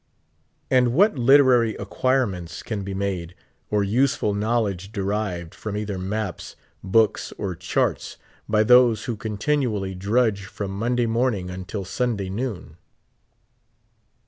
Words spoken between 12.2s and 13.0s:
noon?